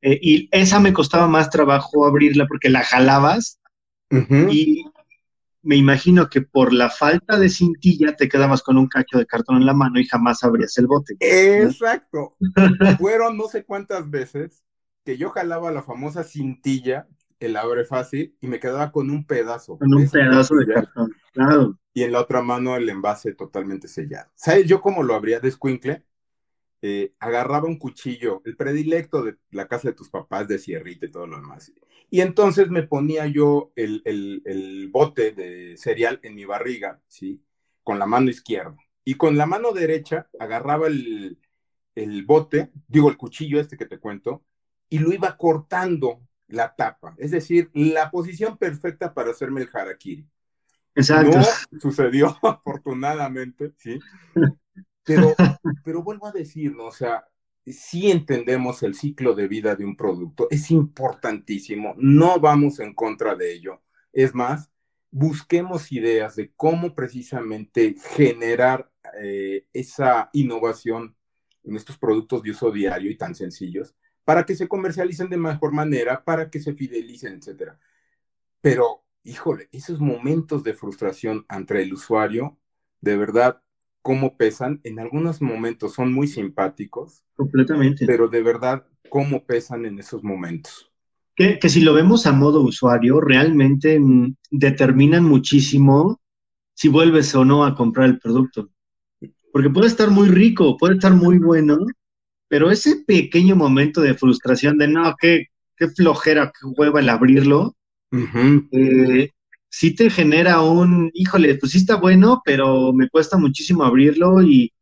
eh, 0.02 0.18
y 0.20 0.48
esa 0.50 0.80
me 0.80 0.92
costaba 0.92 1.26
más 1.26 1.50
trabajo 1.50 2.06
abrirla 2.06 2.46
porque 2.46 2.70
la 2.70 2.82
jalabas 2.82 3.58
y 4.50 4.84
me 5.62 5.76
imagino 5.76 6.28
que 6.28 6.40
por 6.40 6.72
la 6.72 6.90
falta 6.90 7.38
de 7.38 7.48
cintilla 7.48 8.16
te 8.16 8.28
quedabas 8.28 8.62
con 8.62 8.78
un 8.78 8.88
cacho 8.88 9.18
de 9.18 9.26
cartón 9.26 9.58
en 9.58 9.66
la 9.66 9.74
mano 9.74 10.00
y 10.00 10.06
jamás 10.06 10.42
abrías 10.42 10.76
el 10.78 10.86
bote. 10.86 11.16
Exacto. 11.20 12.32
Fueron 12.98 13.36
no 13.36 13.46
sé 13.46 13.64
cuántas 13.64 14.08
veces 14.10 14.64
que 15.04 15.16
yo 15.16 15.30
jalaba 15.30 15.70
la 15.70 15.82
famosa 15.82 16.24
cintilla, 16.24 17.06
el 17.40 17.56
abre 17.56 17.84
fácil, 17.84 18.36
y 18.40 18.46
me 18.46 18.60
quedaba 18.60 18.92
con 18.92 19.10
un 19.10 19.26
pedazo. 19.26 19.78
Con 19.78 19.92
un 19.94 20.08
pedazo 20.08 20.54
de 20.56 20.74
cartón, 20.74 21.12
claro. 21.32 21.78
Y 21.92 22.02
en 22.02 22.12
la 22.12 22.20
otra 22.20 22.42
mano 22.42 22.76
el 22.76 22.88
envase 22.88 23.34
totalmente 23.34 23.88
sellado. 23.88 24.30
¿Sabes 24.34 24.66
yo 24.66 24.80
cómo 24.80 25.02
lo 25.02 25.14
abría 25.14 25.40
de 25.40 25.50
squinkle? 25.50 26.04
Eh, 26.82 27.14
agarraba 27.18 27.66
un 27.66 27.78
cuchillo, 27.78 28.42
el 28.44 28.56
predilecto 28.56 29.22
de 29.22 29.36
la 29.50 29.68
casa 29.68 29.88
de 29.88 29.94
tus 29.94 30.08
papás, 30.08 30.48
de 30.48 30.58
sierrita 30.58 31.06
y 31.06 31.10
todo 31.10 31.26
lo 31.26 31.36
demás. 31.36 31.72
Y 32.10 32.20
entonces 32.20 32.70
me 32.70 32.82
ponía 32.82 33.26
yo 33.26 33.72
el, 33.76 34.02
el, 34.04 34.88
bote 34.90 35.32
de 35.32 35.76
cereal 35.76 36.20
en 36.22 36.34
mi 36.34 36.44
barriga, 36.44 37.00
¿sí? 37.06 37.42
Con 37.82 37.98
la 37.98 38.06
mano 38.06 38.30
izquierda. 38.30 38.76
Y 39.04 39.14
con 39.14 39.36
la 39.36 39.46
mano 39.46 39.72
derecha 39.72 40.28
agarraba 40.38 40.88
el, 40.88 41.38
el 41.94 42.24
bote, 42.24 42.70
digo 42.88 43.08
el 43.08 43.16
cuchillo 43.16 43.60
este 43.60 43.76
que 43.76 43.86
te 43.86 43.98
cuento, 43.98 44.42
y 44.88 44.98
lo 44.98 45.12
iba 45.12 45.36
cortando 45.36 46.20
la 46.50 46.74
tapa. 46.74 47.14
Es 47.18 47.30
decir, 47.30 47.70
la 47.74 48.10
posición 48.10 48.56
perfecta 48.56 49.12
para 49.12 49.30
hacerme 49.30 49.62
el 49.62 49.70
harakiri. 49.72 50.26
Exacto. 50.94 51.38
No 51.38 51.80
sucedió, 51.80 52.36
afortunadamente, 52.42 53.72
¿sí? 53.76 53.98
Pero, 55.04 55.34
pero 55.84 56.02
vuelvo 56.02 56.26
a 56.26 56.32
decir, 56.32 56.74
¿no? 56.74 56.86
o 56.86 56.92
sea, 56.92 57.24
sí 57.66 58.10
entendemos 58.10 58.82
el 58.82 58.94
ciclo 58.94 59.34
de 59.34 59.48
vida 59.48 59.76
de 59.76 59.84
un 59.84 59.96
producto, 59.96 60.48
es 60.50 60.70
importantísimo, 60.70 61.94
no 61.98 62.40
vamos 62.40 62.80
en 62.80 62.94
contra 62.94 63.34
de 63.34 63.52
ello. 63.52 63.82
Es 64.12 64.34
más, 64.34 64.70
busquemos 65.10 65.92
ideas 65.92 66.36
de 66.36 66.52
cómo 66.54 66.94
precisamente 66.94 67.94
generar 68.14 68.90
eh, 69.20 69.66
esa 69.72 70.30
innovación 70.32 71.16
en 71.64 71.76
estos 71.76 71.98
productos 71.98 72.42
de 72.42 72.50
uso 72.50 72.70
diario 72.70 73.10
y 73.10 73.16
tan 73.16 73.34
sencillos 73.34 73.94
para 74.30 74.46
que 74.46 74.54
se 74.54 74.68
comercialicen 74.68 75.28
de 75.28 75.36
mejor 75.36 75.72
manera, 75.72 76.22
para 76.22 76.48
que 76.48 76.60
se 76.60 76.72
fidelicen, 76.72 77.34
etcétera. 77.34 77.80
Pero, 78.60 79.02
híjole, 79.24 79.68
esos 79.72 79.98
momentos 79.98 80.62
de 80.62 80.72
frustración 80.72 81.44
entre 81.50 81.82
el 81.82 81.92
usuario, 81.92 82.56
de 83.00 83.16
verdad, 83.16 83.60
cómo 84.02 84.36
pesan. 84.36 84.80
En 84.84 85.00
algunos 85.00 85.42
momentos 85.42 85.94
son 85.94 86.12
muy 86.12 86.28
simpáticos. 86.28 87.24
Completamente. 87.34 88.06
Pero 88.06 88.28
de 88.28 88.40
verdad, 88.40 88.86
cómo 89.08 89.44
pesan 89.44 89.84
en 89.84 89.98
esos 89.98 90.22
momentos. 90.22 90.92
Que, 91.34 91.58
que 91.58 91.68
si 91.68 91.80
lo 91.80 91.92
vemos 91.92 92.24
a 92.24 92.30
modo 92.30 92.62
usuario, 92.62 93.20
realmente 93.20 93.98
mm, 93.98 94.36
determinan 94.52 95.24
muchísimo 95.24 96.20
si 96.74 96.86
vuelves 96.86 97.34
o 97.34 97.44
no 97.44 97.64
a 97.64 97.74
comprar 97.74 98.08
el 98.08 98.20
producto. 98.20 98.70
Porque 99.52 99.70
puede 99.70 99.88
estar 99.88 100.08
muy 100.08 100.28
rico, 100.28 100.76
puede 100.76 100.94
estar 100.94 101.14
muy 101.14 101.38
bueno, 101.38 101.78
pero 102.50 102.68
ese 102.68 103.04
pequeño 103.06 103.54
momento 103.54 104.00
de 104.00 104.14
frustración 104.14 104.76
de 104.76 104.88
no, 104.88 105.14
qué, 105.20 105.46
qué 105.76 105.86
flojera, 105.86 106.46
qué 106.52 106.66
hueva 106.66 106.98
el 106.98 107.08
abrirlo, 107.08 107.76
sí 109.68 109.94
te 109.94 110.10
genera 110.10 110.60
un, 110.60 111.12
híjole, 111.14 111.54
pues 111.54 111.70
sí 111.70 111.78
está 111.78 111.94
bueno, 111.94 112.42
pero 112.44 112.92
me 112.92 113.08
cuesta 113.08 113.38
muchísimo 113.38 113.84
abrirlo 113.84 114.42
y, 114.42 114.72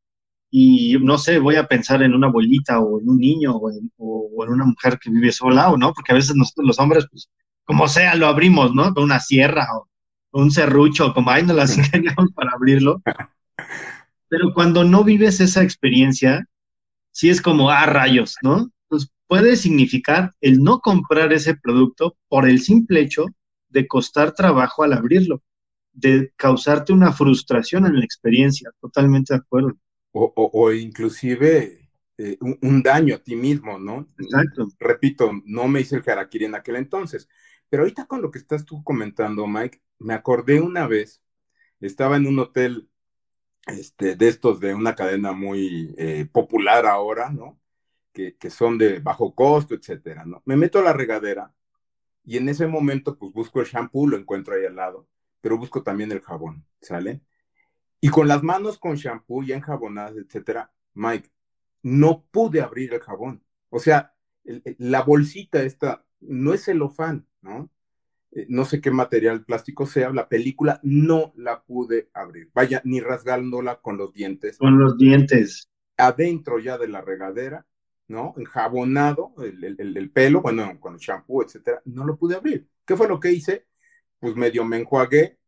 y 0.50 0.96
no 1.02 1.18
sé, 1.18 1.38
voy 1.38 1.56
a 1.56 1.68
pensar 1.68 2.02
en 2.02 2.14
una 2.14 2.28
abuelita 2.28 2.80
o 2.80 3.02
en 3.02 3.10
un 3.10 3.18
niño 3.18 3.54
o 3.54 3.70
en, 3.70 3.92
o, 3.98 4.44
en, 4.46 4.50
una 4.50 4.64
mujer 4.64 4.98
que 4.98 5.10
vive 5.10 5.30
sola 5.30 5.70
o 5.70 5.76
no, 5.76 5.92
porque 5.92 6.12
a 6.12 6.14
veces 6.16 6.34
nosotros 6.36 6.68
los 6.68 6.78
hombres, 6.78 7.06
pues 7.10 7.28
como 7.64 7.86
sea, 7.86 8.14
lo 8.14 8.28
abrimos, 8.28 8.74
¿no? 8.74 8.94
Con 8.94 9.04
una 9.04 9.20
sierra 9.20 9.66
o 9.76 9.86
un 10.32 10.50
serrucho, 10.50 11.12
como 11.12 11.30
ahí 11.30 11.42
nos 11.42 11.56
las 11.56 11.76
engañamos 11.76 12.32
para 12.34 12.52
abrirlo. 12.52 13.02
Pero 14.28 14.54
cuando 14.54 14.84
no 14.84 15.04
vives 15.04 15.40
esa 15.40 15.62
experiencia, 15.62 16.46
sí 17.18 17.30
es 17.30 17.42
como, 17.42 17.68
ah, 17.68 17.84
rayos, 17.84 18.36
¿no? 18.42 18.70
Pues 18.86 19.10
puede 19.26 19.56
significar 19.56 20.36
el 20.40 20.62
no 20.62 20.78
comprar 20.78 21.32
ese 21.32 21.56
producto 21.56 22.16
por 22.28 22.48
el 22.48 22.60
simple 22.60 23.00
hecho 23.00 23.26
de 23.68 23.88
costar 23.88 24.34
trabajo 24.34 24.84
al 24.84 24.92
abrirlo, 24.92 25.42
de 25.92 26.32
causarte 26.36 26.92
una 26.92 27.12
frustración 27.12 27.86
en 27.86 27.98
la 27.98 28.04
experiencia, 28.04 28.70
totalmente 28.80 29.34
de 29.34 29.40
acuerdo. 29.40 29.76
O, 30.12 30.72
inclusive 30.72 31.90
eh, 32.18 32.38
un, 32.40 32.82
daño 32.84 33.16
a 33.16 33.18
ti 33.18 33.34
mismo, 33.34 33.80
¿no? 33.80 34.06
Exacto. 34.16 34.68
Repito, 34.78 35.32
no 35.44 35.66
me 35.66 35.80
hice 35.80 35.96
el 35.96 36.08
harakiri 36.08 36.44
en 36.44 36.54
aquel 36.54 36.76
entonces, 36.76 37.28
pero 37.68 37.82
ahorita 37.82 38.06
con 38.06 38.22
lo 38.22 38.30
que 38.30 38.38
estás 38.38 38.64
tú 38.64 38.84
comentando, 38.84 39.44
Mike, 39.48 39.82
me 39.98 40.14
acordé 40.14 40.60
una 40.60 40.86
vez, 40.86 41.20
estaba 41.80 42.16
en 42.16 42.28
un 42.28 42.38
hotel 42.38 42.88
este, 43.68 44.16
de 44.16 44.28
estos 44.28 44.60
de 44.60 44.74
una 44.74 44.94
cadena 44.94 45.32
muy 45.32 45.94
eh, 45.98 46.26
popular 46.30 46.86
ahora, 46.86 47.30
¿no? 47.30 47.60
Que, 48.12 48.36
que, 48.36 48.50
son 48.50 48.78
de 48.78 49.00
bajo 49.00 49.34
costo, 49.34 49.74
etcétera, 49.74 50.24
¿no? 50.24 50.42
Me 50.46 50.56
meto 50.56 50.78
a 50.80 50.82
la 50.82 50.92
regadera 50.92 51.54
y 52.24 52.36
en 52.36 52.48
ese 52.48 52.66
momento, 52.66 53.16
pues 53.18 53.32
busco 53.32 53.60
el 53.60 53.66
shampoo, 53.66 54.06
lo 54.06 54.18
encuentro 54.18 54.54
ahí 54.54 54.66
al 54.66 54.76
lado, 54.76 55.08
pero 55.40 55.56
busco 55.56 55.82
también 55.82 56.12
el 56.12 56.20
jabón, 56.20 56.66
¿sale? 56.80 57.22
Y 58.00 58.10
con 58.10 58.28
las 58.28 58.42
manos 58.42 58.78
con 58.78 58.96
shampoo 58.96 59.42
ya 59.42 59.56
enjabonadas, 59.56 60.16
etcétera, 60.16 60.72
Mike, 60.94 61.30
no 61.82 62.24
pude 62.30 62.60
abrir 62.60 62.92
el 62.92 63.00
jabón. 63.00 63.42
O 63.70 63.78
sea, 63.80 64.14
la 64.78 65.02
bolsita 65.02 65.62
esta 65.62 66.04
no 66.20 66.52
es 66.52 66.64
celofán, 66.64 67.26
¿no? 67.40 67.70
Eh, 68.38 68.46
no 68.48 68.64
sé 68.64 68.80
qué 68.80 68.92
material 68.92 69.44
plástico 69.44 69.84
sea, 69.84 70.10
la 70.10 70.28
película 70.28 70.78
no 70.84 71.32
la 71.34 71.64
pude 71.64 72.08
abrir. 72.14 72.50
Vaya, 72.54 72.80
ni 72.84 73.00
rasgándola 73.00 73.80
con 73.80 73.96
los 73.96 74.12
dientes. 74.12 74.58
Con 74.58 74.78
los 74.78 74.96
dientes. 74.96 75.68
Adentro 75.96 76.60
ya 76.60 76.78
de 76.78 76.86
la 76.86 77.00
regadera, 77.00 77.66
¿no? 78.06 78.34
Enjabonado 78.36 79.34
el, 79.42 80.10
pelo, 80.12 80.40
bueno, 80.40 80.78
con 80.78 80.94
el 80.94 81.00
shampoo, 81.00 81.42
etcétera, 81.42 81.82
no 81.84 82.04
lo 82.04 82.16
pude 82.16 82.36
abrir. 82.36 82.68
¿Qué 82.86 82.96
fue 82.96 83.08
lo 83.08 83.18
que 83.18 83.32
hice? 83.32 83.66
Pues 84.20 84.36
medio 84.36 84.64
me 84.64 84.78
enjuagué, 84.78 85.38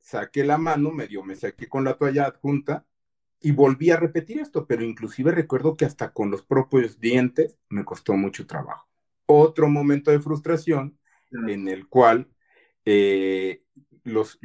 saqué 0.00 0.42
la 0.42 0.56
mano, 0.56 0.90
medio 0.90 1.22
me 1.22 1.36
saqué 1.36 1.68
con 1.68 1.84
la 1.84 1.98
toalla 1.98 2.24
adjunta 2.24 2.86
y 3.42 3.52
volví 3.52 3.90
a 3.90 3.98
repetir 3.98 4.40
esto, 4.40 4.66
pero 4.66 4.82
inclusive 4.82 5.32
recuerdo 5.32 5.76
que 5.76 5.84
hasta 5.84 6.14
con 6.14 6.30
los 6.30 6.42
propios 6.42 6.98
dientes 6.98 7.58
me 7.68 7.84
costó 7.84 8.14
mucho 8.14 8.46
trabajo. 8.46 8.88
Otro 9.26 9.68
momento 9.68 10.10
de 10.10 10.20
frustración 10.20 10.98
en 11.30 11.68
el 11.68 11.86
cual 11.88 12.26
eh, 12.90 13.64
los, 14.02 14.38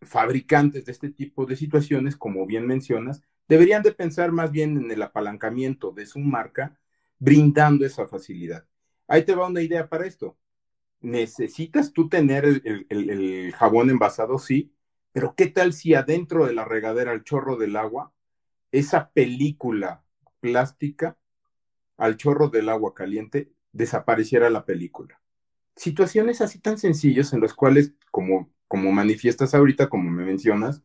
fabricantes 0.00 0.84
de 0.84 0.92
este 0.92 1.10
tipo 1.10 1.44
de 1.44 1.56
situaciones, 1.56 2.16
como 2.16 2.46
bien 2.46 2.64
mencionas, 2.64 3.20
deberían 3.48 3.82
de 3.82 3.90
pensar 3.90 4.30
más 4.30 4.52
bien 4.52 4.76
en 4.78 4.90
el 4.92 5.02
apalancamiento 5.02 5.90
de 5.90 6.06
su 6.06 6.20
marca, 6.20 6.78
brindando 7.18 7.84
esa 7.84 8.06
facilidad. 8.06 8.64
Ahí 9.08 9.24
te 9.24 9.34
va 9.34 9.48
una 9.48 9.60
idea 9.60 9.88
para 9.88 10.06
esto. 10.06 10.38
¿Necesitas 11.00 11.92
tú 11.92 12.08
tener 12.08 12.44
el, 12.44 13.52
jabón 13.56 13.90
envasado? 13.90 14.38
Sí, 14.38 14.72
pero 15.10 15.34
¿qué 15.34 15.48
tal 15.48 15.72
si 15.72 15.94
adentro 15.94 16.46
de 16.46 16.52
la 16.54 16.64
regadera, 16.64 17.10
al 17.10 17.24
chorro 17.24 17.56
del 17.56 17.74
agua, 17.74 18.12
esa 18.70 19.10
película 19.10 20.04
plástica, 20.38 21.18
al 21.96 22.16
chorro 22.16 22.50
del 22.50 22.68
agua 22.68 22.94
caliente, 22.94 23.50
desapareciera 23.72 24.48
la 24.48 24.64
película? 24.64 25.19
Situaciones 25.80 26.42
así 26.42 26.58
tan 26.58 26.76
sencillas 26.76 27.32
en 27.32 27.40
las 27.40 27.54
cuales, 27.54 27.94
como, 28.10 28.50
como 28.68 28.92
manifiestas 28.92 29.54
ahorita, 29.54 29.88
como 29.88 30.10
me 30.10 30.26
mencionas, 30.26 30.82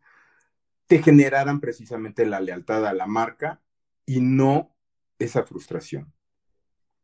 te 0.87 1.03
generaran 1.03 1.59
precisamente 1.59 2.25
la 2.25 2.39
lealtad 2.39 2.85
a 2.87 2.93
la 2.93 3.05
marca 3.05 3.59
y 4.05 4.21
no 4.21 4.73
esa 5.19 5.43
frustración. 5.43 6.13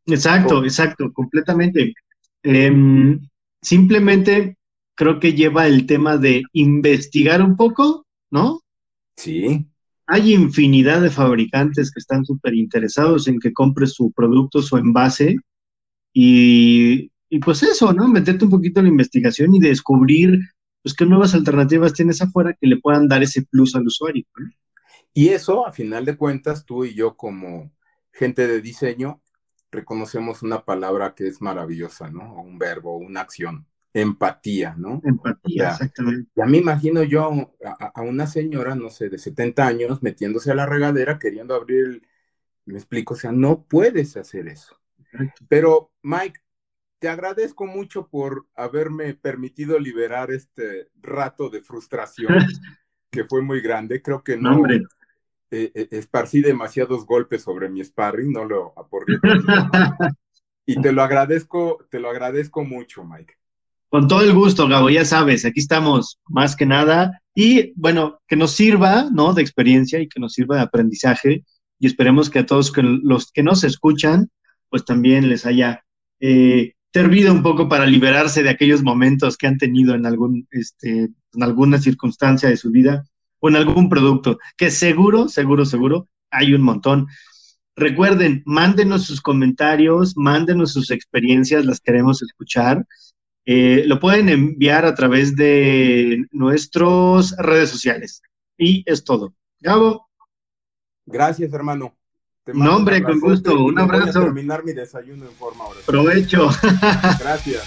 Exacto, 0.06 0.64
exacto, 0.64 1.12
completamente. 1.12 1.94
Em, 2.44 3.28
simplemente 3.62 4.58
creo 4.96 5.20
que 5.20 5.34
lleva 5.34 5.68
el 5.68 5.86
tema 5.86 6.16
de 6.16 6.44
investigar 6.54 7.42
un 7.42 7.58
poco, 7.58 8.08
¿no? 8.30 8.62
Sí. 9.18 9.68
Hay 10.08 10.34
infinidad 10.34 11.02
de 11.02 11.10
fabricantes 11.10 11.92
que 11.92 12.00
están 12.00 12.24
súper 12.24 12.56
interesados 12.56 13.28
en 13.28 13.38
que 13.38 13.52
compres 13.52 13.96
su 13.96 14.14
producto, 14.14 14.62
su 14.62 14.78
envase, 14.78 15.36
y, 16.14 17.11
y, 17.32 17.40
pues 17.40 17.64
eso, 17.64 17.94
¿no? 17.94 18.08
Meterte 18.08 18.46
un 18.46 18.52
poquito 18.52 18.80
en 18.80 18.86
la 18.86 18.92
investigación 18.92 19.56
y 19.56 19.60
descubrir, 19.60 20.40
pues, 20.84 20.94
qué 20.94 21.06
nuevas 21.06 21.34
alternativas 21.34 21.94
tienes 21.94 22.22
afuera 22.22 22.56
que 22.60 22.68
le 22.68 22.78
puedan 22.78 23.08
dar 23.08 23.24
ese 23.24 23.44
plus 23.44 23.76
al 23.76 23.88
usuario. 23.88 24.26
Y 25.14 25.30
eso, 25.30 25.66
a 25.66 25.72
final 25.72 26.06
de 26.06 26.18
cuentas, 26.18 26.66
tú 26.66 26.86
y 26.86 26.94
yo 26.94 27.16
como 27.16 27.72
gente 28.12 28.48
de 28.48 28.62
diseño, 28.62 29.22
reconocemos 29.72 30.44
una 30.44 30.64
palabra 30.66 31.16
que 31.16 31.28
es 31.28 31.42
maravillosa, 31.42 32.10
¿no? 32.10 32.42
un 32.42 32.60
verbo, 32.60 32.98
una 32.98 33.22
acción. 33.22 33.66
Empatía, 33.94 34.76
¿no? 34.78 35.02
Empatía, 35.04 35.72
exactamente. 35.72 36.30
Ya 36.36 36.46
me 36.46 36.60
imagino 36.60 37.04
yo 37.04 37.52
a, 37.66 38.02
una 38.02 38.26
señora, 38.28 38.76
no 38.76 38.90
sé, 38.90 39.10
de 39.10 39.18
70 39.18 39.68
años 39.68 40.02
metiéndose 40.02 40.52
a 40.52 40.56
la 40.56 40.66
regadera 40.66 41.20
queriendo 41.20 41.56
abrir 41.56 42.02
me 42.66 42.78
explico, 42.78 43.14
o 43.14 43.18
sea, 43.18 43.32
no 43.32 43.64
puedes 43.64 44.16
hacer 44.18 44.48
eso. 44.48 44.78
Pero, 45.50 45.92
Mike, 46.02 46.41
te 47.02 47.10
agradezco 47.10 47.66
mucho 47.66 48.08
por 48.08 48.46
haberme 48.56 49.16
permitido 49.16 49.80
liberar 49.80 50.30
este 50.30 50.90
rato 51.02 51.50
de 51.50 51.62
frustración 51.62 52.28
que 53.12 53.26
fue 53.26 53.42
muy 53.42 53.60
grande. 53.60 54.04
Creo 54.04 54.24
que 54.24 54.38
no, 54.38 54.70
eh, 54.70 54.84
eh, 55.50 55.88
esparcí 55.90 56.42
demasiados 56.42 57.08
golpes 57.08 57.42
sobre 57.42 57.70
mi 57.70 57.84
sparring, 57.84 58.32
no 58.32 58.46
lo 58.46 58.78
aporré. 58.78 59.16
y 60.68 60.80
te 60.80 60.92
lo 60.92 61.02
agradezco, 61.02 61.84
te 61.90 62.00
lo 62.00 62.12
agradezco 62.12 62.64
mucho, 62.64 63.04
Mike. 63.04 63.34
Con 63.90 64.08
todo 64.08 64.22
el 64.22 64.34
gusto, 64.34 64.68
Gabo, 64.68 64.92
ya 64.92 65.04
sabes, 65.04 65.44
aquí 65.44 65.60
estamos 65.60 66.20
más 66.30 66.56
que 66.56 66.68
nada. 66.68 67.20
Y 67.34 67.74
bueno, 67.76 68.22
que 68.28 68.36
nos 68.36 68.52
sirva, 68.52 69.10
¿no? 69.12 69.34
De 69.34 69.42
experiencia 69.42 70.00
y 70.00 70.08
que 70.08 70.20
nos 70.20 70.34
sirva 70.34 70.58
de 70.58 70.62
aprendizaje. 70.62 71.46
Y 71.80 71.88
esperemos 71.88 72.30
que 72.30 72.40
a 72.40 72.46
todos 72.46 72.72
los 72.78 73.32
que 73.32 73.42
nos 73.42 73.64
escuchan, 73.64 74.30
pues 74.70 74.86
también 74.86 75.30
les 75.30 75.48
haya 75.48 75.84
eh, 76.20 76.76
servido 76.94 77.32
un 77.32 77.42
poco 77.42 77.70
para 77.70 77.86
liberarse 77.86 78.44
de 78.44 78.50
aquellos 78.50 78.84
momentos 78.84 79.38
que 79.38 79.48
han 79.48 79.58
tenido 79.58 79.96
en, 79.96 80.06
algún, 80.06 80.48
este, 80.52 81.10
en 81.34 81.44
alguna 81.44 81.80
circunstancia 81.80 82.50
de 82.50 82.58
su 82.58 82.72
vida 82.72 83.06
o 83.40 83.50
en 83.50 83.56
algún 83.56 83.90
producto, 83.90 84.38
que 84.58 84.70
seguro, 84.70 85.28
seguro, 85.28 85.66
seguro 85.66 86.08
hay 86.30 86.54
un 86.54 86.62
montón. 86.62 87.08
Recuerden, 87.76 88.44
mándenos 88.46 89.06
sus 89.06 89.22
comentarios, 89.22 90.16
mándenos 90.16 90.74
sus 90.74 90.92
experiencias, 90.92 91.66
las 91.66 91.80
queremos 91.80 92.22
escuchar. 92.22 92.86
Eh, 93.46 93.84
lo 93.88 94.00
pueden 94.00 94.30
enviar 94.30 94.86
a 94.86 94.94
través 94.94 95.36
de 95.36 96.26
nuestras 96.32 97.36
redes 97.38 97.70
sociales. 97.70 98.22
Y 98.58 98.84
es 98.86 99.04
todo. 99.04 99.34
Gabo. 99.60 100.08
Gracias, 101.06 101.52
hermano. 101.54 101.96
No, 102.48 102.76
hombre, 102.76 103.04
con 103.04 103.20
gusto. 103.20 103.64
Un 103.64 103.78
abrazo. 103.78 104.20
Voy 104.20 104.22
a 104.22 104.26
terminar 104.26 104.64
mi 104.66 104.74
desayuno 104.74 105.26
en 105.26 105.32
forma 105.32 105.64
ahora. 105.64 105.80
Provecho. 105.86 106.50
Gracias. 107.20 107.64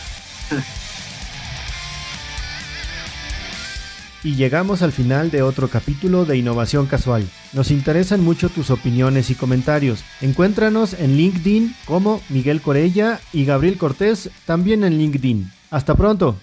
Y 4.25 4.35
llegamos 4.35 4.83
al 4.83 4.91
final 4.91 5.31
de 5.31 5.43
otro 5.43 5.69
capítulo 5.69 6.25
de 6.25 6.39
Innovación 6.39 6.87
Casual. 6.87 7.29
Nos 7.53 7.71
interesan 7.71 8.25
mucho 8.25 8.49
tus 8.49 8.71
opiniones 8.71 9.31
y 9.31 9.37
comentarios. 9.37 10.03
Encuéntranos 10.21 10.95
en 10.95 11.17
LinkedIn 11.17 11.77
como 11.85 12.21
Miguel 12.29 12.61
Corella 12.61 13.21
y 13.33 13.45
Gabriel 13.45 13.79
Cortés 13.79 14.31
también 14.45 14.83
en 14.83 14.99
LinkedIn. 14.99 15.53
Hasta 15.71 15.95
pronto. 15.95 16.37